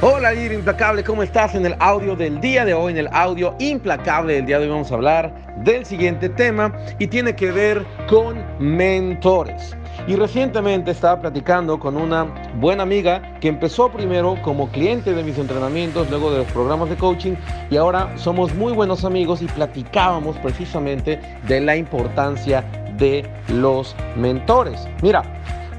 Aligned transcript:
Hola 0.00 0.32
líder 0.32 0.54
implacable, 0.54 1.04
¿cómo 1.04 1.22
estás? 1.22 1.54
En 1.54 1.64
el 1.64 1.76
audio 1.78 2.16
del 2.16 2.40
día 2.40 2.64
de 2.64 2.74
hoy, 2.74 2.92
en 2.92 2.98
el 2.98 3.08
audio 3.12 3.54
implacable 3.60 4.34
del 4.34 4.46
día 4.46 4.58
de 4.58 4.64
hoy 4.64 4.70
vamos 4.70 4.90
a 4.90 4.96
hablar 4.96 5.32
del 5.58 5.86
siguiente 5.86 6.28
tema 6.28 6.74
y 6.98 7.06
tiene 7.06 7.36
que 7.36 7.52
ver 7.52 7.86
con 8.08 8.44
mentores. 8.58 9.76
Y 10.08 10.16
recientemente 10.16 10.90
estaba 10.90 11.20
platicando 11.20 11.78
con 11.78 11.96
una 11.96 12.24
buena 12.56 12.82
amiga 12.82 13.38
que 13.40 13.46
empezó 13.46 13.88
primero 13.88 14.36
como 14.42 14.68
cliente 14.68 15.14
de 15.14 15.22
mis 15.22 15.38
entrenamientos, 15.38 16.10
luego 16.10 16.32
de 16.32 16.38
los 16.38 16.48
programas 16.48 16.90
de 16.90 16.96
coaching 16.96 17.36
y 17.70 17.76
ahora 17.76 18.10
somos 18.16 18.52
muy 18.54 18.72
buenos 18.72 19.04
amigos 19.04 19.42
y 19.42 19.46
platicábamos 19.46 20.36
precisamente 20.38 21.20
de 21.46 21.60
la 21.60 21.76
importancia 21.76 22.64
de 22.98 23.24
los 23.48 23.94
mentores. 24.16 24.88
Mira, 25.02 25.22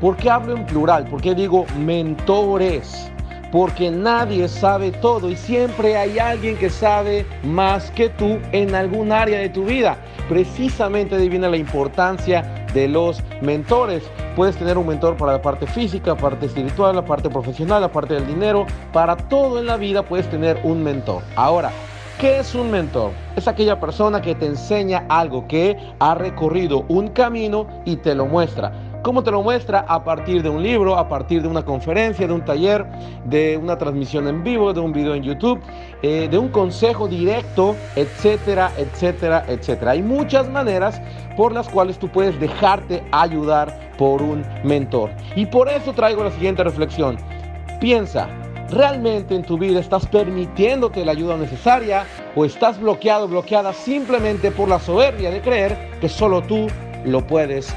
¿por 0.00 0.16
qué 0.16 0.30
hablo 0.30 0.56
en 0.56 0.64
plural? 0.66 1.04
¿Por 1.06 1.20
qué 1.20 1.34
digo 1.34 1.66
mentores? 1.76 3.10
Porque 3.54 3.88
nadie 3.88 4.48
sabe 4.48 4.90
todo 4.90 5.30
y 5.30 5.36
siempre 5.36 5.96
hay 5.96 6.18
alguien 6.18 6.56
que 6.56 6.68
sabe 6.68 7.24
más 7.44 7.88
que 7.92 8.08
tú 8.08 8.40
en 8.50 8.74
algún 8.74 9.12
área 9.12 9.38
de 9.38 9.48
tu 9.48 9.64
vida. 9.64 9.96
Precisamente 10.28 11.14
ahí 11.14 11.28
viene 11.28 11.48
la 11.48 11.56
importancia 11.56 12.66
de 12.74 12.88
los 12.88 13.22
mentores. 13.42 14.02
Puedes 14.34 14.56
tener 14.56 14.76
un 14.76 14.88
mentor 14.88 15.16
para 15.16 15.34
la 15.34 15.40
parte 15.40 15.68
física, 15.68 16.14
la 16.14 16.16
parte 16.16 16.46
espiritual, 16.46 16.96
la 16.96 17.04
parte 17.04 17.30
profesional, 17.30 17.82
la 17.82 17.92
parte 17.92 18.14
del 18.14 18.26
dinero. 18.26 18.66
Para 18.92 19.16
todo 19.16 19.60
en 19.60 19.66
la 19.66 19.76
vida 19.76 20.02
puedes 20.02 20.28
tener 20.28 20.58
un 20.64 20.82
mentor. 20.82 21.22
Ahora, 21.36 21.70
¿Qué 22.18 22.38
es 22.38 22.54
un 22.54 22.70
mentor? 22.70 23.10
Es 23.34 23.48
aquella 23.48 23.80
persona 23.80 24.22
que 24.22 24.36
te 24.36 24.46
enseña 24.46 25.04
algo, 25.08 25.48
que 25.48 25.76
ha 25.98 26.14
recorrido 26.14 26.84
un 26.86 27.08
camino 27.08 27.66
y 27.84 27.96
te 27.96 28.14
lo 28.14 28.26
muestra. 28.26 28.72
¿Cómo 29.04 29.22
te 29.22 29.30
lo 29.30 29.42
muestra? 29.42 29.84
A 29.86 30.02
partir 30.02 30.42
de 30.42 30.48
un 30.48 30.62
libro, 30.62 30.96
a 30.96 31.06
partir 31.06 31.42
de 31.42 31.48
una 31.48 31.62
conferencia, 31.62 32.26
de 32.26 32.32
un 32.32 32.42
taller, 32.42 32.86
de 33.26 33.58
una 33.58 33.76
transmisión 33.76 34.26
en 34.28 34.42
vivo, 34.42 34.72
de 34.72 34.80
un 34.80 34.94
video 34.94 35.14
en 35.14 35.22
YouTube, 35.22 35.60
eh, 36.00 36.26
de 36.30 36.38
un 36.38 36.48
consejo 36.48 37.06
directo, 37.06 37.76
etcétera, 37.96 38.72
etcétera, 38.78 39.44
etcétera. 39.46 39.90
Hay 39.90 40.00
muchas 40.00 40.48
maneras 40.48 41.02
por 41.36 41.52
las 41.52 41.68
cuales 41.68 41.98
tú 41.98 42.08
puedes 42.08 42.40
dejarte 42.40 43.04
ayudar 43.12 43.92
por 43.98 44.22
un 44.22 44.42
mentor. 44.64 45.10
Y 45.36 45.44
por 45.44 45.68
eso 45.68 45.92
traigo 45.92 46.24
la 46.24 46.30
siguiente 46.30 46.64
reflexión. 46.64 47.18
Piensa, 47.82 48.26
¿realmente 48.70 49.34
en 49.34 49.42
tu 49.42 49.58
vida 49.58 49.80
estás 49.80 50.06
permitiéndote 50.06 51.04
la 51.04 51.12
ayuda 51.12 51.36
necesaria 51.36 52.06
o 52.34 52.46
estás 52.46 52.80
bloqueado, 52.80 53.28
bloqueada 53.28 53.74
simplemente 53.74 54.50
por 54.50 54.66
la 54.66 54.78
soberbia 54.78 55.30
de 55.30 55.42
creer 55.42 55.90
que 56.00 56.08
solo 56.08 56.40
tú 56.40 56.68
lo 57.04 57.26
puedes 57.26 57.76